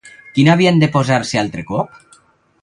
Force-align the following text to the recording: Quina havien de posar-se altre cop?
Quina 0.37 0.51
havien 0.53 0.81
de 0.83 0.89
posar-se 0.95 1.41
altre 1.43 1.67
cop? 1.69 2.19